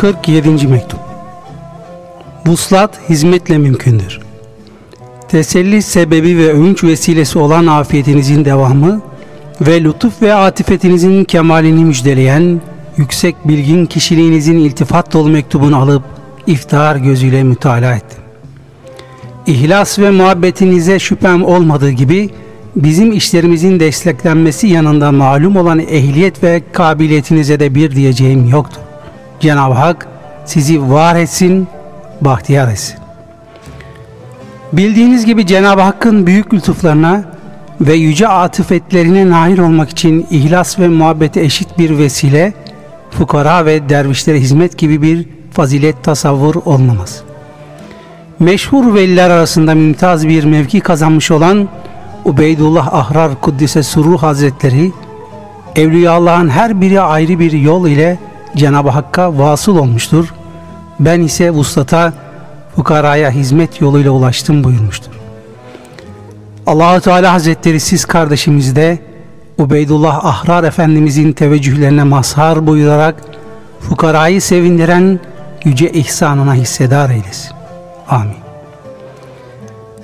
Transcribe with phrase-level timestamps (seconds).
[0.00, 0.66] 47.
[0.66, 1.00] Mektup
[2.46, 4.20] Vuslat hizmetle mümkündür.
[5.28, 9.00] Teselli sebebi ve övünç vesilesi olan afiyetinizin devamı
[9.60, 12.60] ve lütuf ve atifetinizin kemalini müjdeleyen
[12.96, 16.02] yüksek bilgin kişiliğinizin iltifat dolu mektubunu alıp
[16.46, 18.18] iftihar gözüyle mütalaa ettim.
[19.46, 22.30] İhlas ve muhabbetinize şüphem olmadığı gibi
[22.76, 28.89] bizim işlerimizin desteklenmesi yanında malum olan ehliyet ve kabiliyetinize de bir diyeceğim yoktur.
[29.40, 30.06] Cenab-ı Hak
[30.44, 31.68] sizi var etsin,
[32.20, 32.96] bahtiyar etsin.
[34.72, 37.24] Bildiğiniz gibi Cenab-ı Hakk'ın büyük lütuflarına
[37.80, 42.52] ve yüce atıfetlerine nail olmak için ihlas ve muhabbeti eşit bir vesile,
[43.10, 47.22] fukara ve dervişlere hizmet gibi bir fazilet tasavvur olmamaz.
[48.38, 51.68] Meşhur veliler arasında mümtaz bir mevki kazanmış olan
[52.24, 54.92] Ubeydullah Ahrar Kuddise Surru Hazretleri,
[55.76, 58.18] Evliyaullah'ın her biri ayrı bir yol ile
[58.56, 60.34] Cenab-ı Hakk'a vasıl olmuştur.
[61.00, 62.12] Ben ise vuslata,
[62.76, 65.12] fukaraya hizmet yoluyla ulaştım buyurmuştur.
[66.66, 68.98] allah Teala Hazretleri siz kardeşimizde
[69.58, 73.14] Ubeydullah Ahrar Efendimizin teveccühlerine mazhar buyurarak
[73.80, 75.20] fukarayı sevindiren
[75.64, 77.50] yüce ihsanına hissedar eylesin.
[78.08, 78.34] Amin.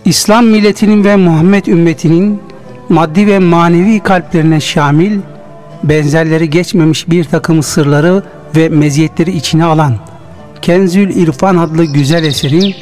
[0.05, 2.43] İslam milletinin ve Muhammed ümmetinin
[2.89, 5.21] maddi ve manevi kalplerine şamil,
[5.85, 8.23] benzerleri geçmemiş bir takım sırları
[8.57, 9.97] ve meziyetleri içine alan
[10.63, 12.75] Kenzül İrfan adlı güzel eserin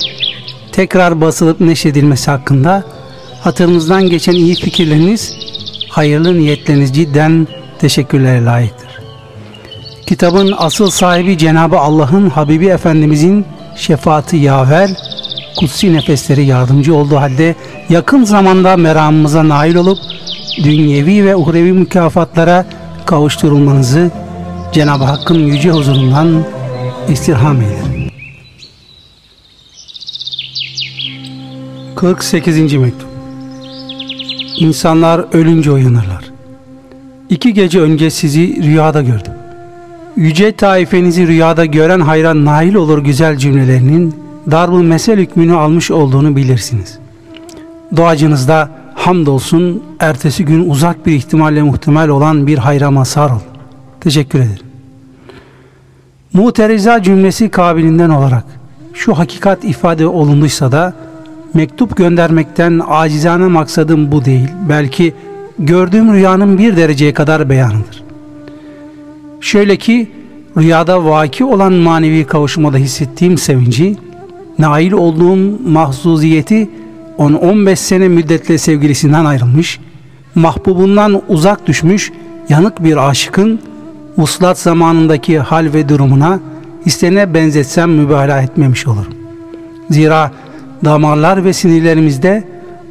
[0.73, 2.85] tekrar basılıp neşredilmesi hakkında
[3.41, 5.35] hatırınızdan geçen iyi fikirleriniz,
[5.89, 8.89] hayırlı niyetleriniz cidden teşekkürlere layıktır.
[10.07, 14.91] Kitabın asıl sahibi Cenabı Allah'ın Habibi Efendimizin şefaati yaver,
[15.57, 17.55] kutsi nefesleri yardımcı olduğu halde
[17.89, 19.99] yakın zamanda meramımıza nail olup
[20.65, 22.67] dünyevi ve uhrevi mükafatlara
[23.07, 24.11] kavuşturulmanızı
[24.75, 26.45] Cenab-ı Hakk'ın yüce huzurundan
[27.09, 28.11] istirham eder.
[31.97, 32.75] 48.
[32.75, 33.09] Mektup
[34.59, 36.25] İnsanlar ölünce uyanırlar.
[37.31, 39.33] İki gece önce sizi rüyada gördüm.
[40.17, 44.15] Yüce taifenizi rüyada gören hayran nail olur güzel cümlelerinin
[44.51, 46.99] darbu mesel hükmünü almış olduğunu bilirsiniz.
[47.97, 53.41] Doğacınızda hamdolsun ertesi gün uzak bir ihtimalle muhtemel olan bir hayra mazhar ol.
[54.01, 54.64] Teşekkür ederim.
[56.35, 58.45] Muteriza cümlesi kabilinden olarak
[58.93, 60.93] şu hakikat ifade olunduysa da
[61.55, 64.49] mektup göndermekten acizane maksadım bu değil.
[64.69, 65.15] Belki
[65.59, 68.03] gördüğüm rüyanın bir dereceye kadar beyanıdır.
[69.41, 70.11] Şöyle ki
[70.57, 73.97] rüyada vaki olan manevi kavuşmada hissettiğim sevinci,
[74.59, 76.71] nail olduğum mahzuziyeti
[77.19, 79.81] 10-15 sene müddetle sevgilisinden ayrılmış,
[80.35, 82.13] mahbubundan uzak düşmüş
[82.49, 83.61] yanık bir aşıkın
[84.17, 86.41] uslat zamanındaki hal ve durumuna
[86.85, 89.15] istene benzetsem mübalağa etmemiş olurum.
[89.91, 90.31] Zira
[90.85, 92.45] damarlar ve sinirlerimizde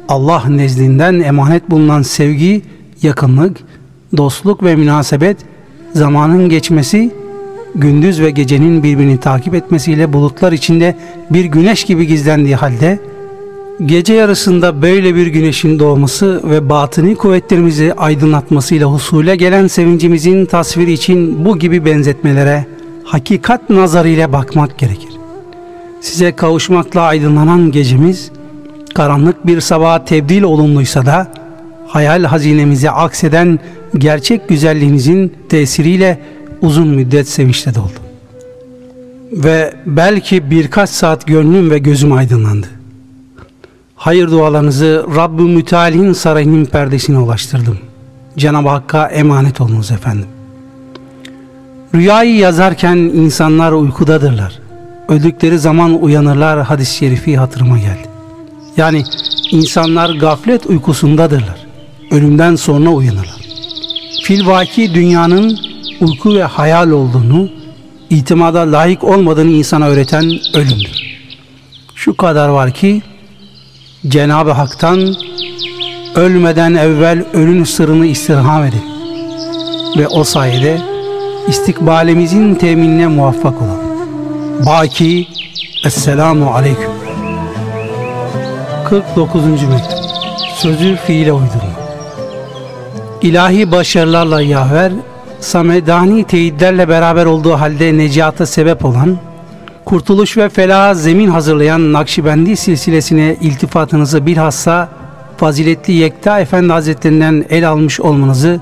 [0.08, 2.62] Allah nezdinden emanet bulunan sevgi,
[3.02, 3.56] yakınlık,
[4.16, 5.36] dostluk ve münasebet
[5.92, 7.10] zamanın geçmesi,
[7.74, 10.96] gündüz ve gecenin birbirini takip etmesiyle bulutlar içinde
[11.30, 12.98] bir güneş gibi gizlendiği halde,
[13.86, 21.44] gece yarısında böyle bir güneşin doğması ve batını kuvvetlerimizi aydınlatmasıyla husule gelen sevincimizin tasviri için
[21.44, 22.66] bu gibi benzetmelere
[23.04, 25.10] hakikat nazarıyla bakmak gerekir.
[26.00, 28.30] Size kavuşmakla aydınlanan gecemiz,
[28.94, 31.32] karanlık bir sabaha tebdil olumluysa da,
[31.86, 33.58] hayal hazinemize akseden
[33.98, 36.18] gerçek güzelliğinizin tesiriyle
[36.60, 38.04] uzun müddet sevinçle doldu.
[39.32, 42.83] Ve belki birkaç saat gönlüm ve gözüm aydınlandı.
[44.04, 47.78] Hayır dualarınızı Rabbü Müteal'in sarayının perdesine ulaştırdım.
[48.36, 50.26] Cenab-ı Hakk'a emanet olunuz efendim.
[51.94, 54.58] Rüyayı yazarken insanlar uykudadırlar.
[55.08, 58.08] Öldükleri zaman uyanırlar hadis-i şerifi hatırıma geldi.
[58.76, 59.04] Yani
[59.50, 61.66] insanlar gaflet uykusundadırlar.
[62.10, 63.44] Ölümden sonra uyanırlar
[64.24, 65.58] filvaki dünyanın
[66.00, 67.48] uyku ve hayal olduğunu,
[68.10, 70.24] itimada layık olmadığını insana öğreten
[70.54, 71.18] ölümdür.
[71.94, 73.02] Şu kadar var ki
[74.08, 75.14] Cenab-ı Hak'tan
[76.14, 78.82] ölmeden evvel ölün sırrını istirham edin
[79.98, 80.80] ve o sayede
[81.48, 84.06] istikbalimizin teminine muvaffak olalım.
[84.66, 85.28] Baki
[85.84, 86.90] Esselamu Aleyküm
[88.88, 89.44] 49.
[89.44, 89.98] Mektup
[90.56, 91.74] Sözü fiile uydurma
[93.22, 94.92] ilahi başarılarla yaver,
[95.40, 99.16] samedani teyitlerle beraber olduğu halde necata sebep olan,
[99.84, 104.88] kurtuluş ve felaha zemin hazırlayan Nakşibendi silsilesine iltifatınızı bilhassa
[105.36, 108.60] faziletli Yekta Efendi Hazretlerinden el almış olmanızı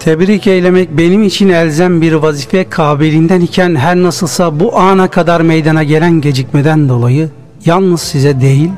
[0.00, 5.82] Tebrik eylemek benim için elzem bir vazife kabilinden iken her nasılsa bu ana kadar meydana
[5.82, 7.30] gelen gecikmeden dolayı
[7.64, 8.70] yalnız size değil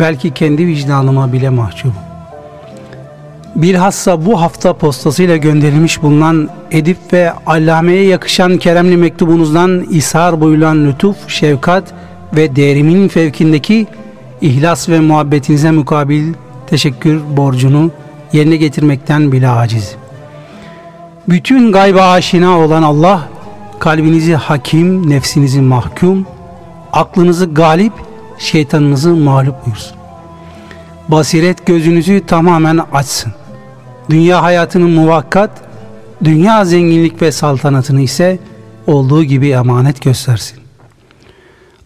[0.00, 2.07] belki kendi vicdanıma bile mahcubum.
[3.58, 11.16] Bilhassa bu hafta postasıyla gönderilmiş bulunan edip ve allameye yakışan keremli mektubunuzdan ishar buyulan lütuf,
[11.28, 11.84] şefkat
[12.36, 13.86] ve değerimin fevkindeki
[14.40, 16.34] ihlas ve muhabbetinize mukabil
[16.66, 17.90] teşekkür borcunu
[18.32, 19.94] yerine getirmekten bile aciz.
[21.28, 23.28] Bütün gayba aşina olan Allah
[23.78, 26.26] kalbinizi hakim, nefsinizi mahkum,
[26.92, 27.92] aklınızı galip,
[28.38, 29.96] şeytanınızı mağlup buyursun.
[31.08, 33.37] Basiret gözünüzü tamamen açsın.
[34.10, 35.50] Dünya hayatının muvakkat,
[36.24, 38.38] dünya zenginlik ve saltanatını ise
[38.86, 40.58] olduğu gibi emanet göstersin.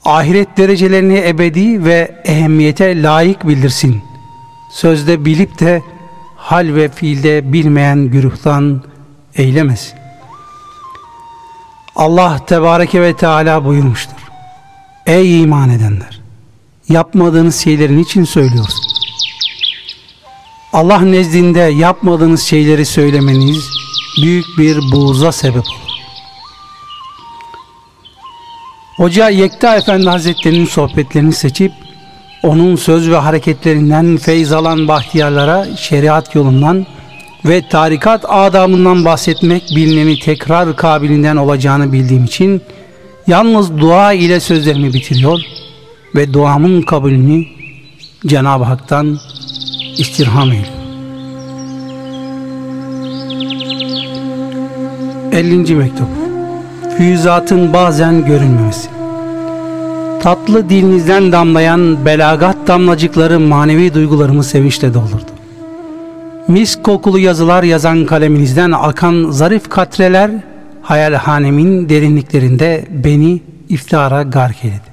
[0.05, 4.03] Ahiret derecelerini ebedi ve ehemmiyete layık bildirsin.
[4.73, 5.83] Sözde bilip de
[6.37, 8.83] hal ve fiilde bilmeyen güruhtan
[9.35, 9.99] eylemesin.
[11.97, 14.17] Allah Tebareke ve Teala buyurmuştur.
[15.07, 16.21] Ey iman edenler!
[16.89, 18.92] Yapmadığınız şeylerin için söylüyorsunuz.
[20.73, 23.71] Allah nezdinde yapmadığınız şeyleri söylemeniz
[24.23, 25.93] büyük bir buğza sebep olur.
[28.97, 31.73] Hoca Yekta Efendi Hazretleri'nin sohbetlerini seçip
[32.43, 36.87] onun söz ve hareketlerinden feyz alan bahtiyarlara şeriat yolundan
[37.45, 42.63] ve tarikat adamından bahsetmek bilineni tekrar kabilinden olacağını bildiğim için
[43.27, 45.41] yalnız dua ile sözlerimi bitiriyor
[46.15, 47.45] ve duamın kabulünü
[48.27, 49.19] Cenab-ı Hak'tan
[49.99, 50.83] istirham eyle.
[55.33, 55.75] 50.
[55.75, 56.07] mektup
[56.97, 58.89] Füyüzatın bazen görünmemesi
[60.23, 65.31] Tatlı dilinizden damlayan belagat damlacıkları manevi duygularımı sevinçle doldurdu.
[66.49, 70.31] Mis kokulu yazılar yazan kaleminizden akan zarif katreler
[70.83, 74.93] hayalhanemin derinliklerinde beni iftara gark eyledi.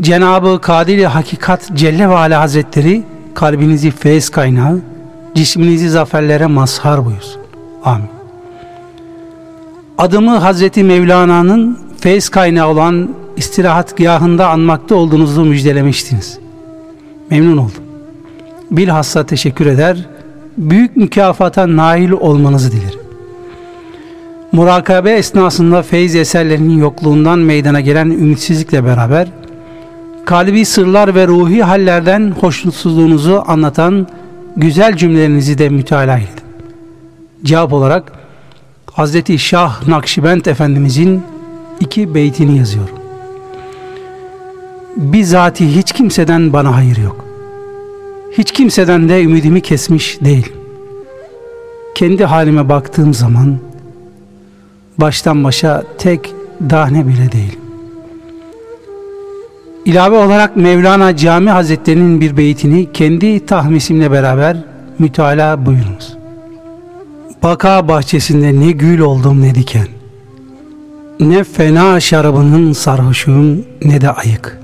[0.00, 3.02] Cenabı Kadir Hakikat Celle ve Ala Hazretleri
[3.36, 4.80] kalbinizi feyz kaynağı,
[5.34, 7.40] cisminizi zaferlere mazhar buyursun.
[7.84, 8.08] Amin.
[9.98, 16.38] Adımı Hazreti Mevlana'nın feyz kaynağı olan istirahat gahında anmakta olduğunuzu müjdelemiştiniz.
[17.30, 17.84] Memnun oldum.
[18.70, 20.06] Bilhassa teşekkür eder,
[20.56, 23.00] büyük mükafata nail olmanızı dilerim.
[24.52, 29.28] Murakabe esnasında feyz eserlerinin yokluğundan meydana gelen ümitsizlikle beraber
[30.26, 34.06] kalbi sırlar ve ruhi hallerden hoşnutsuzluğunuzu anlatan
[34.56, 36.46] güzel cümlelerinizi de mütalaa ettim.
[37.44, 38.12] Cevap olarak
[38.92, 41.22] Hazreti Şah Nakşibend Efendimizin
[41.80, 42.94] iki beytini yazıyorum.
[44.96, 47.24] Bizati hiç kimseden bana hayır yok.
[48.32, 50.52] Hiç kimseden de ümidimi kesmiş değil.
[51.94, 53.58] Kendi halime baktığım zaman
[54.98, 56.34] baştan başa tek
[56.70, 57.65] dahne bile değilim.
[59.86, 64.56] İlave olarak Mevlana Cami Hazretleri'nin bir beytini kendi tahmisimle beraber
[64.98, 66.16] mütalaa buyurunuz.
[67.42, 69.86] Baka bahçesinde ne gül oldum ne diken.
[71.20, 74.60] Ne fena şarabının sarhoşuyum ne de ayık.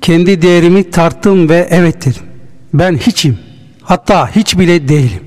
[0.00, 2.22] Kendi değerimi tarttım ve evet dedim.
[2.74, 3.38] Ben hiçim.
[3.82, 5.22] Hatta hiç bile değilim.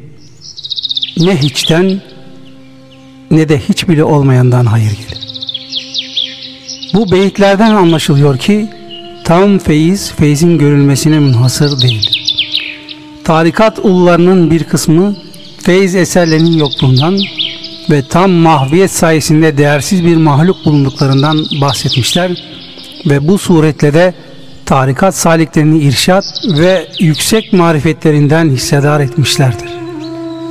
[1.17, 2.01] Ne hiçten
[3.31, 5.28] ne de hiç bile olmayandan hayır gelir.
[6.93, 8.69] Bu beyitlerden anlaşılıyor ki
[9.23, 12.35] tam feyiz, feyzin görülmesine münhasır değildir.
[13.23, 15.15] Tarikat ullarının bir kısmı
[15.63, 17.19] feyz eserlerinin yokluğundan
[17.89, 22.43] ve tam mahviyet sayesinde değersiz bir mahluk bulunduklarından bahsetmişler
[23.05, 24.13] ve bu suretle de
[24.65, 26.25] tarikat saliklerini irşat
[26.57, 29.69] ve yüksek marifetlerinden hissedar etmişlerdir.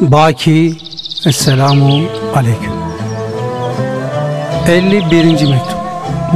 [0.01, 0.77] Baki
[1.27, 2.03] Esselamu
[2.35, 2.73] Aleyküm
[4.69, 5.25] 51.
[5.25, 5.78] Mektup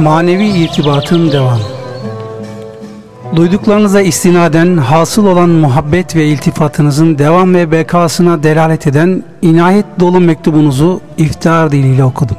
[0.01, 1.59] Manevi irtibatın devamı
[3.35, 11.01] Duyduklarınıza istinaden hasıl olan muhabbet ve iltifatınızın devam ve bekasına delalet eden inayet dolu mektubunuzu
[11.17, 12.37] iftihar diliyle okudum.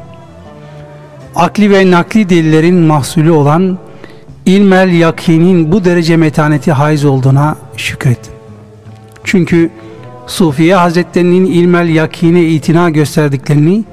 [1.34, 3.78] Akli ve nakli delillerin mahsulü olan
[4.46, 8.32] ilmel yakinin bu derece metaneti haiz olduğuna şükrettim.
[9.24, 9.70] Çünkü
[10.26, 13.84] Sufiye Hazretlerinin ilmel yakine itina gösterdiklerini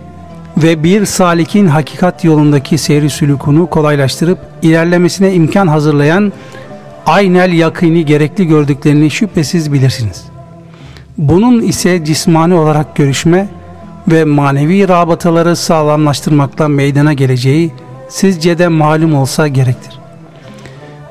[0.58, 6.34] ve bir salikin hakikat yolundaki seyri sülükunu kolaylaştırıp ilerlemesine imkan hazırlayan
[7.06, 10.24] aynel yakini gerekli gördüklerini şüphesiz bilirsiniz.
[11.18, 13.48] Bunun ise cismani olarak görüşme
[14.08, 17.72] ve manevi rabataları sağlamlaştırmakla meydana geleceği
[18.10, 20.00] sizce de malum olsa gerektir.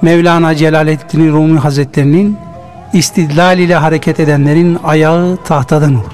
[0.03, 2.37] Mevlana Celaleddin Rumi Hazretlerinin
[2.93, 6.13] istidlal ile hareket edenlerin ayağı tahtadan olur.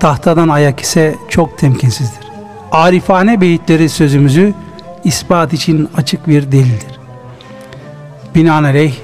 [0.00, 2.29] tahtadan ayak ise çok temkinsizdir.
[2.72, 4.54] Arifane beyitleri sözümüzü
[5.04, 7.00] ispat için açık bir delildir.
[8.34, 8.94] Binaenaleyh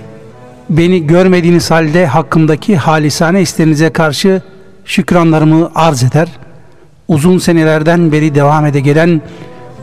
[0.70, 4.42] beni görmediğiniz halde hakkımdaki halisane isterinize karşı
[4.84, 6.28] şükranlarımı arz eder.
[7.08, 9.22] Uzun senelerden beri devam ede gelen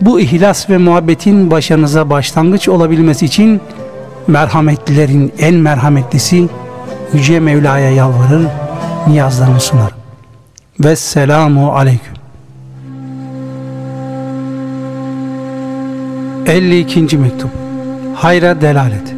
[0.01, 3.61] bu ihlas ve muhabbetin başarınıza başlangıç olabilmesi için
[4.27, 6.49] merhametlilerin en merhametlisi
[7.13, 8.47] Yüce Mevla'ya yalvarır,
[9.07, 9.91] niyazlarımı sunar.
[10.79, 12.12] Vesselamu Aleyküm.
[16.47, 17.17] 52.
[17.17, 17.50] Mektup
[18.15, 19.15] Hayra Delalet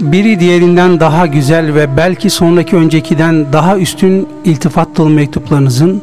[0.00, 6.02] Biri diğerinden daha güzel ve belki sonraki öncekiden daha üstün iltifat dolu mektuplarınızın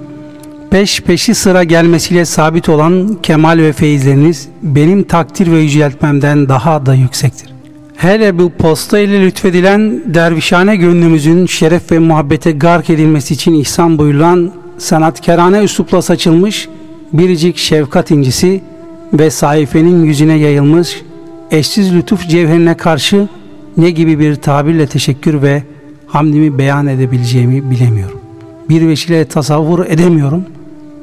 [0.72, 6.93] peş peşi sıra gelmesiyle sabit olan kemal ve feyizleriniz benim takdir ve yüceltmemden daha da
[6.93, 7.50] yüksektir.
[7.95, 14.51] Hele bu posta ile lütfedilen dervişane gönlümüzün şeref ve muhabbete gark edilmesi için ihsan buyurulan
[14.77, 16.69] sanatkarane üslupla saçılmış
[17.13, 18.62] biricik şefkat incisi
[19.13, 21.01] ve sayfenin yüzüne yayılmış
[21.51, 23.27] eşsiz lütuf cevherine karşı
[23.77, 25.63] ne gibi bir tabirle teşekkür ve
[26.07, 28.19] hamdimi beyan edebileceğimi bilemiyorum.
[28.69, 30.45] Bir vesile tasavvur edemiyorum.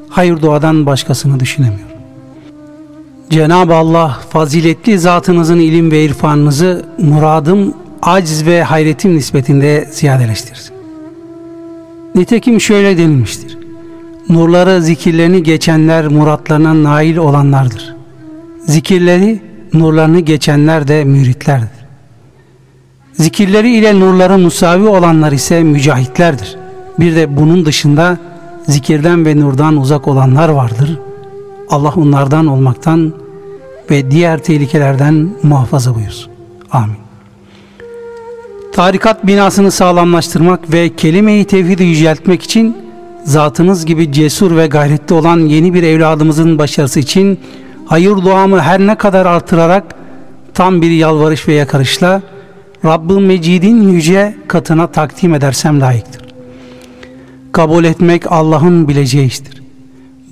[0.09, 1.97] Hayır duadan başkasını düşünemiyorum.
[3.29, 10.75] Cenab-ı Allah faziletli zatınızın ilim ve irfanınızı muradım, aciz ve hayretim nispetinde ziyadeleştirsin.
[12.15, 13.62] Nitekim şöyle denilmiştir.
[14.29, 17.95] Nurları zikirlerini geçenler muratlarına nail olanlardır.
[18.65, 19.41] Zikirleri
[19.73, 21.83] nurlarını geçenler de müritlerdir.
[23.13, 26.55] Zikirleri ile nurları musavi olanlar ise mücahitlerdir.
[26.99, 28.17] Bir de bunun dışında
[28.67, 30.99] zikirden ve nurdan uzak olanlar vardır.
[31.69, 33.13] Allah onlardan olmaktan
[33.91, 36.31] ve diğer tehlikelerden muhafaza buyursun.
[36.71, 36.97] Amin.
[38.73, 42.77] Tarikat binasını sağlamlaştırmak ve kelime-i tevhidi yüceltmek için
[43.23, 47.39] zatınız gibi cesur ve gayretli olan yeni bir evladımızın başarısı için
[47.85, 49.95] hayır duamı her ne kadar artırarak
[50.53, 52.21] tam bir yalvarış ve yakarışla
[52.85, 56.21] Rabbim Mecid'in yüce katına takdim edersem layıktır.
[57.51, 59.63] Kabul etmek Allah'ın bileceği iştir.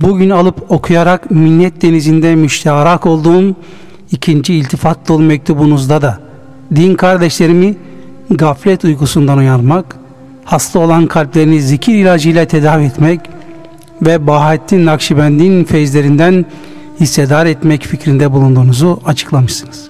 [0.01, 3.55] Bugün alıp okuyarak minnet denizinde müşteharak olduğum
[4.12, 6.19] ikinci iltifat dolu mektubunuzda da
[6.75, 7.75] din kardeşlerimi
[8.29, 10.00] gaflet uykusundan uyarmak,
[10.51, 13.22] hasta olan kalplerini zikir ilacıyla tedavi etmek
[14.01, 16.46] ve Bahattin Nakşibend'in feyzlerinden
[17.00, 19.88] hissedar etmek fikrinde bulunduğunuzu açıklamışsınız.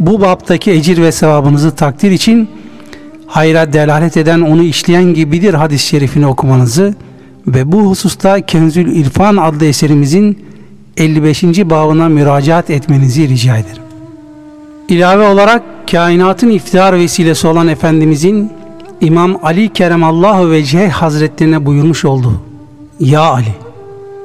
[0.00, 2.48] Bu baptaki ecir ve sevabınızı takdir için
[3.26, 6.94] hayra delalet eden onu işleyen gibidir hadis-i şerifini okumanızı
[7.46, 10.44] ve bu hususta Kenzül İrfan adlı eserimizin
[10.96, 11.42] 55.
[11.44, 13.82] babına müracaat etmenizi rica ederim.
[14.88, 18.57] İlave olarak kainatın iftihar vesilesi olan Efendimizin
[19.00, 22.40] İmam Ali Keremallahu Vecih Hazretlerine buyurmuş olduğu
[23.00, 23.54] Ya Ali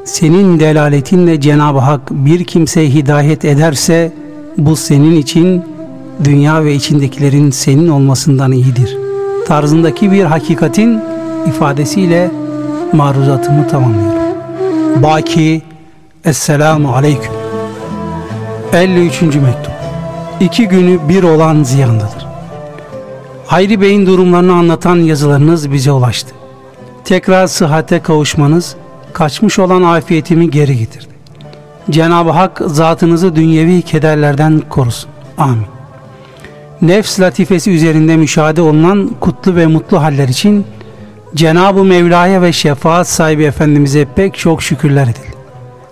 [0.05, 4.13] senin delaletinle Cenab-ı Hak bir kimseye hidayet ederse
[4.57, 5.63] bu senin için
[6.23, 8.97] dünya ve içindekilerin senin olmasından iyidir.
[9.47, 11.01] Tarzındaki bir hakikatin
[11.47, 12.31] ifadesiyle
[12.93, 14.23] maruzatımı tamamlıyorum.
[15.03, 15.61] Baki
[16.25, 17.33] Esselamu Aleyküm
[18.73, 19.21] 53.
[19.21, 19.73] Mektup
[20.39, 22.32] İki günü bir olan ziyandadır.
[23.53, 26.35] Hayri Bey'in durumlarını anlatan yazılarınız bize ulaştı.
[27.05, 28.75] Tekrar sıhhate kavuşmanız
[29.13, 31.13] kaçmış olan afiyetimi geri getirdi.
[31.89, 35.09] Cenab-ı Hak zatınızı dünyevi kederlerden korusun.
[35.37, 35.65] Amin.
[36.81, 40.65] Nefs latifesi üzerinde müşahede olunan kutlu ve mutlu haller için
[41.35, 45.37] Cenab-ı Mevla'ya ve şefaat sahibi Efendimiz'e pek çok şükürler edildi.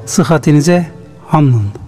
[0.06, 0.88] Sıhhatinize
[1.28, 1.81] hamdolsun.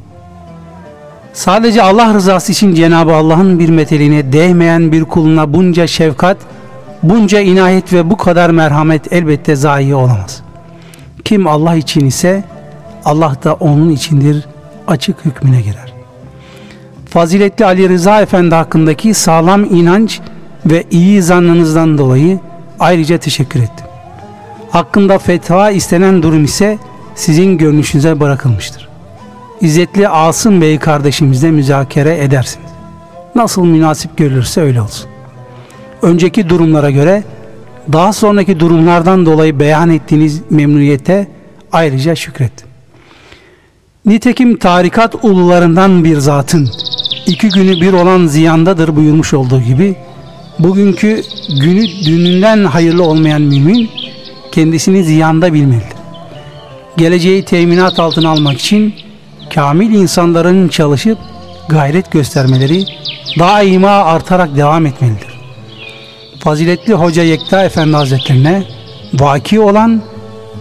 [1.33, 6.37] Sadece Allah rızası için Cenab-ı Allah'ın bir meteliğine değmeyen bir kuluna bunca şefkat,
[7.03, 10.41] bunca inayet ve bu kadar merhamet elbette zayi olamaz.
[11.25, 12.43] Kim Allah için ise
[13.05, 14.45] Allah da onun içindir
[14.87, 15.93] açık hükmüne girer.
[17.09, 20.19] Faziletli Ali Rıza Efendi hakkındaki sağlam inanç
[20.65, 22.39] ve iyi zannınızdan dolayı
[22.79, 23.85] ayrıca teşekkür ettim.
[24.71, 26.77] Hakkında fetva istenen durum ise
[27.15, 28.92] sizin görünüşünüze bırakılmıştır.
[29.63, 32.69] İzzetli Asım Bey kardeşimizle müzakere edersiniz.
[33.35, 35.09] Nasıl münasip görülürse öyle olsun.
[36.01, 37.23] Önceki durumlara göre
[37.93, 41.27] daha sonraki durumlardan dolayı beyan ettiğiniz memnuniyete
[41.71, 42.67] ayrıca şükrettim.
[44.05, 46.69] Nitekim tarikat ulularından bir zatın
[47.27, 49.95] iki günü bir olan ziyandadır buyurmuş olduğu gibi
[50.59, 51.21] bugünkü
[51.61, 53.89] günü dününden hayırlı olmayan mümin
[54.51, 55.97] kendisini ziyanda bilmelidir.
[56.97, 58.93] Geleceği teminat altına almak için
[59.55, 61.17] kamil insanların çalışıp
[61.69, 62.85] gayret göstermeleri
[63.39, 65.39] daima artarak devam etmelidir.
[66.39, 68.63] Faziletli Hoca Yekta Efendi Hazretlerine
[69.13, 70.01] vaki olan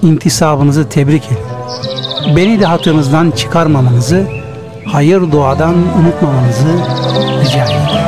[0.02, 2.36] intisabınızı tebrik ederim.
[2.36, 4.26] Beni de hatırınızdan çıkarmamanızı,
[4.86, 6.68] hayır duadan unutmamanızı
[7.40, 8.02] rica ederim.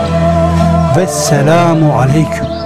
[0.96, 2.63] Ve selamu aleyküm.